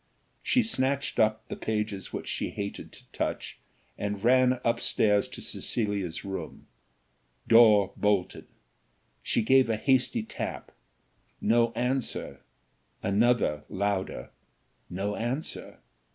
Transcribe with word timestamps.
She 0.41 0.63
snatched 0.63 1.19
up 1.19 1.47
the 1.47 1.55
pages 1.55 2.11
which 2.11 2.27
she 2.27 2.49
hated 2.49 2.91
to 2.93 3.11
touch, 3.11 3.59
and 3.99 4.23
ran 4.23 4.59
up 4.65 4.79
stairs 4.79 5.27
to 5.27 5.43
Cecilia's 5.43 6.25
room, 6.25 6.65
door 7.47 7.93
bolted; 7.95 8.47
she 9.21 9.43
gave 9.43 9.69
a 9.69 9.77
hasty 9.77 10.23
tap 10.23 10.71
no 11.39 11.71
answer; 11.73 12.41
another 13.03 13.63
louder, 13.69 14.31
no 14.89 15.15
answer. 15.15 15.77